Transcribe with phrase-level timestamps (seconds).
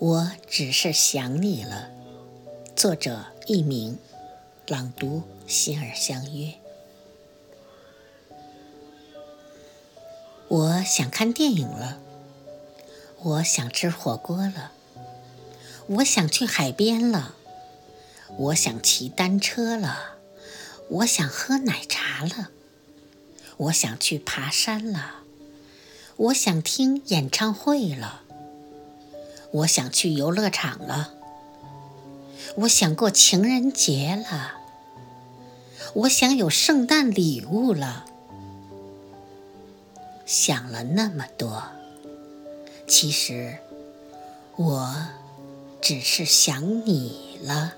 [0.00, 1.90] 我只是想你了。
[2.74, 3.98] 作者：佚名，
[4.66, 6.54] 朗读：心儿相约。
[10.48, 12.00] 我想看电影了，
[13.18, 14.72] 我想吃火锅了，
[15.86, 17.34] 我想去海边了，
[18.38, 20.16] 我想骑单车了，
[20.88, 22.48] 我想喝奶茶了，
[23.58, 25.16] 我想去爬山了，
[26.16, 28.22] 我想听演唱会了。
[29.52, 31.14] 我想去游乐场了，
[32.56, 34.52] 我想过情人节了，
[35.94, 38.04] 我想有圣诞礼物了，
[40.24, 41.64] 想了那么多，
[42.86, 43.58] 其实
[44.56, 44.96] 我
[45.80, 47.74] 只是想你了。